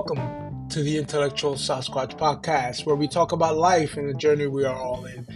[0.00, 4.64] welcome to the Intellectual Sasquatch Podcast, where we talk about life and the journey we
[4.64, 5.26] are all in.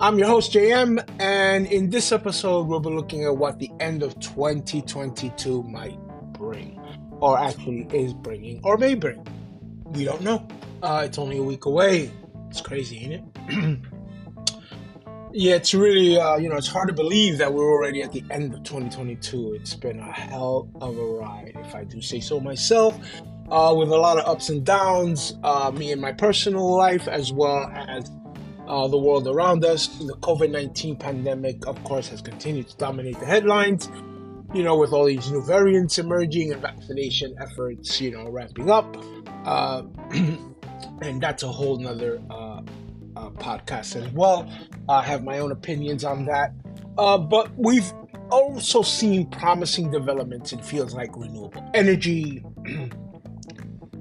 [0.00, 4.02] I'm your host, JM, and in this episode, we'll be looking at what the end
[4.02, 5.96] of 2022 might
[6.32, 6.80] bring,
[7.20, 9.24] or actually is bringing, or may bring.
[9.84, 10.48] We don't know.
[10.82, 12.10] Uh, it's only a week away.
[12.48, 13.78] It's crazy, ain't it?
[15.32, 18.24] yeah, it's really, uh, you know, it's hard to believe that we're already at the
[18.32, 19.52] end of 2022.
[19.52, 22.98] It's been a hell of a ride, if I do say so myself
[23.50, 27.32] uh, with a lot of ups and downs, uh, me and my personal life, as
[27.32, 28.10] well as
[28.68, 29.88] uh, the world around us.
[29.98, 33.90] The COVID 19 pandemic, of course, has continued to dominate the headlines,
[34.54, 38.96] you know, with all these new variants emerging and vaccination efforts, you know, ramping up.
[39.44, 39.82] Uh,
[41.02, 42.60] and that's a whole nother uh,
[43.16, 44.48] uh, podcast as well.
[44.88, 46.52] I have my own opinions on that.
[46.96, 47.92] but we've
[48.30, 52.44] also seen promising developments in fields like renewable energy.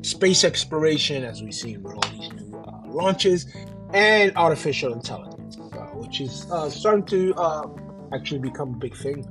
[0.02, 3.46] space exploration, as we see with all these new uh, launches,
[3.94, 7.68] and artificial intelligence, uh, which is uh, starting to uh,
[8.14, 9.26] actually become a big thing,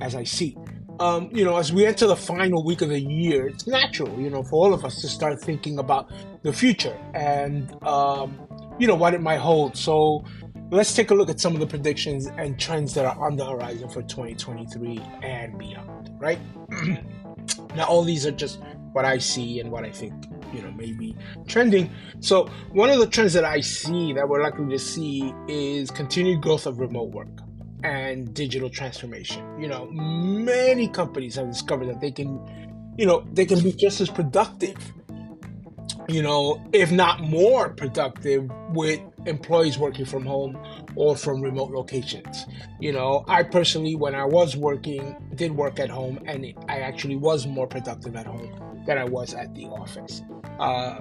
[0.00, 0.56] as I see.
[0.98, 4.30] Um, you know, as we enter the final week of the year, it's natural, you
[4.30, 6.10] know, for all of us to start thinking about
[6.42, 8.38] the future and, um,
[8.78, 9.76] you know, what it might hold.
[9.76, 10.24] So
[10.70, 13.44] let's take a look at some of the predictions and trends that are on the
[13.44, 16.38] horizon for 2023 and beyond, right?
[17.76, 18.60] now, all these are just
[18.92, 20.14] what I see and what I think
[20.52, 21.90] you know maybe trending.
[22.20, 26.42] So one of the trends that I see that we're likely to see is continued
[26.42, 27.28] growth of remote work
[27.84, 29.44] and digital transformation.
[29.60, 32.40] You know, many companies have discovered that they can,
[32.96, 34.76] you know, they can be just as productive
[36.08, 40.56] you know, if not more productive with employees working from home
[40.94, 42.46] or from remote locations.
[42.80, 47.16] You know, I personally, when I was working, did work at home and I actually
[47.16, 50.22] was more productive at home than I was at the office.
[50.58, 51.00] Uh,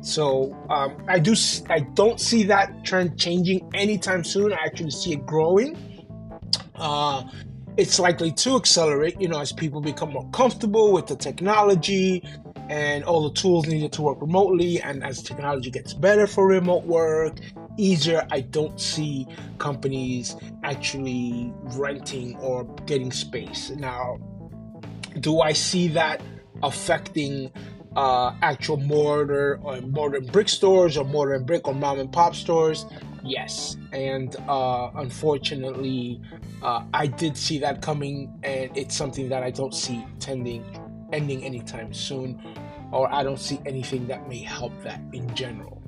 [0.00, 1.34] so um, I do,
[1.68, 4.52] I don't see that trend changing anytime soon.
[4.52, 5.76] I actually see it growing.
[6.74, 7.24] Uh,
[7.76, 12.22] it's likely to accelerate, you know, as people become more comfortable with the technology
[12.68, 14.80] and all the tools needed to work remotely.
[14.80, 17.38] And as technology gets better for remote work,
[17.76, 19.26] easier, I don't see
[19.58, 23.70] companies actually renting or getting space.
[23.70, 24.18] Now,
[25.20, 26.22] do I see that
[26.62, 27.50] affecting
[27.96, 32.34] uh, actual mortar or mortar and brick stores or and brick or mom and pop
[32.34, 32.86] stores?
[33.24, 33.76] Yes.
[33.92, 36.20] And uh, unfortunately,
[36.62, 40.64] uh, I did see that coming, and it's something that I don't see tending
[41.12, 42.40] ending anytime soon,
[42.92, 45.82] or I don't see anything that may help that in general.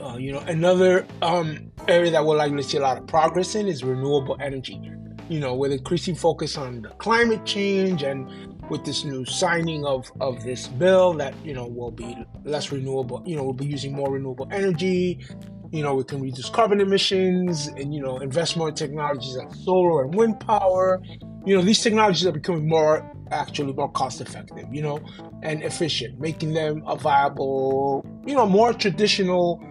[0.00, 3.54] Uh, you know, another um, area that we're likely to see a lot of progress
[3.54, 4.80] in is renewable energy.
[5.28, 8.30] You know, with increasing focus on climate change and
[8.70, 13.22] with this new signing of, of this bill that, you know, will be less renewable,
[13.26, 15.24] you know, we'll be using more renewable energy.
[15.70, 19.52] You know, we can reduce carbon emissions and, you know, invest more in technologies like
[19.54, 21.02] solar and wind power.
[21.44, 25.00] You know, these technologies are becoming more actually more cost effective, you know,
[25.42, 29.62] and efficient, making them a viable, you know, more traditional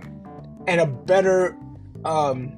[0.67, 1.57] and a better
[2.05, 2.51] um,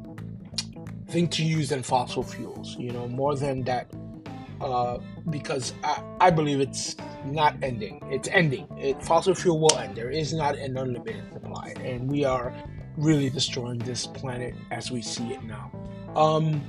[1.10, 3.92] thing to use than fossil fuels, you know, more than that.
[4.62, 5.00] Uh,
[5.30, 6.96] because I, I believe it's
[7.26, 8.00] not ending.
[8.10, 8.68] It's ending.
[8.78, 9.96] It, fossil fuel will end.
[9.96, 12.54] There is not an unlimited supply, and we are
[12.98, 15.72] really destroying this planet as we see it now.
[16.16, 16.64] Um,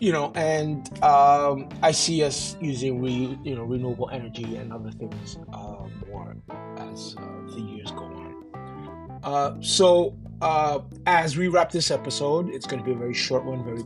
[0.00, 4.90] you know, and um, I see us using re, you know renewable energy and other
[4.90, 6.36] things uh, more
[6.76, 9.20] as uh, the years go on.
[9.22, 13.44] Uh, so uh, as we wrap this episode, it's going to be a very short
[13.44, 13.84] one, very,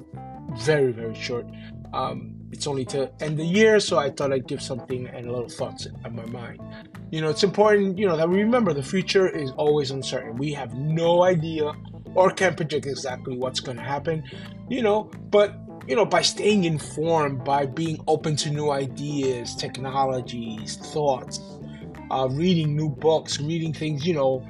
[0.59, 1.47] very, very short.
[1.93, 5.33] Um, it's only to end the year, so I thought I'd give something and a
[5.33, 6.61] little thoughts on my mind.
[7.11, 10.37] You know, it's important, you know, that we remember the future is always uncertain.
[10.37, 11.73] We have no idea
[12.15, 14.23] or can predict exactly what's going to happen,
[14.69, 15.55] you know, but
[15.87, 21.41] you know, by staying informed, by being open to new ideas, technologies, thoughts,
[22.11, 24.47] uh, reading new books, reading things, you know,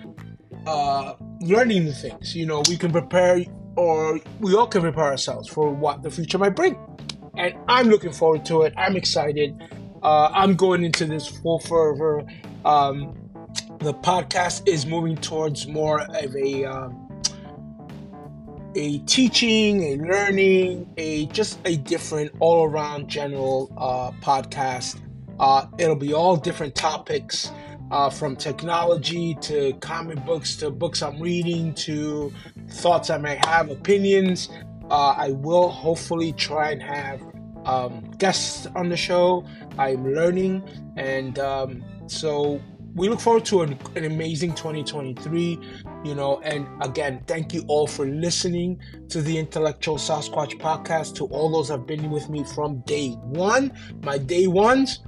[0.66, 2.34] uh, learning new things.
[2.34, 3.44] You know, we can prepare,
[3.76, 6.76] or we all can prepare ourselves for what the future might bring.
[7.44, 8.72] And I'm looking forward to it.
[8.74, 9.62] I'm excited.
[10.02, 12.24] Uh, I'm going into this full fervor.
[12.64, 13.14] Um,
[13.80, 17.22] the podcast is moving towards more of a um,
[18.74, 25.02] a teaching, a learning, a just a different all around general uh, podcast.
[25.38, 27.50] Uh, it'll be all different topics
[27.90, 32.32] uh, from technology to comic books to books I'm reading to
[32.70, 34.48] thoughts I may have, opinions.
[34.90, 37.20] Uh, I will hopefully try and have
[37.64, 39.46] um, guests on the show.
[39.78, 40.62] I'm learning,
[40.96, 42.60] and um, so
[42.94, 45.58] we look forward to an, an, amazing 2023
[46.04, 51.24] you know and again thank you all for listening to the intellectual sasquatch podcast to
[51.26, 53.72] all those that have been with me from day one
[54.02, 55.00] my day ones.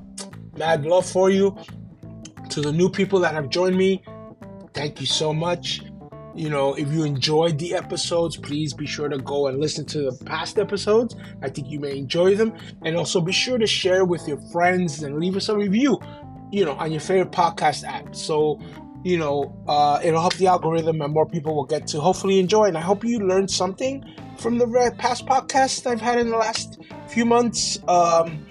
[0.56, 1.56] Mad love for you.
[2.50, 4.02] To the new people that have joined me
[4.74, 5.82] thank you so much
[6.36, 10.10] you know if you enjoyed the episodes please be sure to go and listen to
[10.10, 12.52] the past episodes i think you may enjoy them
[12.84, 15.98] and also be sure to share with your friends and leave us a review
[16.50, 18.14] you know, on your favorite podcast app.
[18.14, 18.60] So,
[19.04, 22.64] you know, uh, it'll help the algorithm and more people will get to hopefully enjoy.
[22.64, 24.04] And I hope you learned something
[24.38, 24.66] from the
[24.98, 26.78] past podcasts I've had in the last
[27.08, 27.78] few months.
[27.88, 28.46] Um,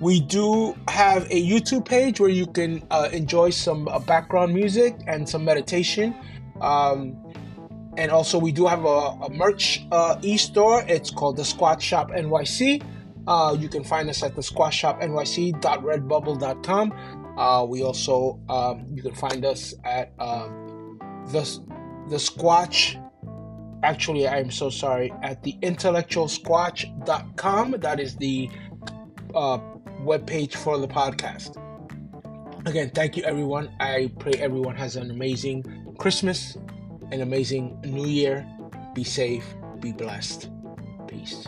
[0.00, 4.94] we do have a YouTube page where you can uh, enjoy some uh, background music
[5.06, 6.14] and some meditation.
[6.60, 7.16] Um,
[7.96, 10.84] and also, we do have a, a merch uh, e-store.
[10.86, 12.82] It's called the Squat Shop NYC.
[13.26, 17.16] Uh, you can find us at the squatshopnyc.redbubble.com.
[17.36, 20.98] Uh, we also um, you can find us at um,
[21.32, 21.42] the
[22.08, 23.02] the Squatch.
[23.82, 25.12] Actually, I'm so sorry.
[25.22, 27.72] At the intellectualsquatch.com.
[27.72, 28.48] That is the
[29.34, 29.58] uh,
[30.00, 31.62] web page for the podcast.
[32.66, 33.70] Again, thank you everyone.
[33.80, 36.56] I pray everyone has an amazing Christmas,
[37.10, 38.46] an amazing New Year.
[38.94, 39.44] Be safe.
[39.80, 40.48] Be blessed.
[41.06, 41.46] Peace.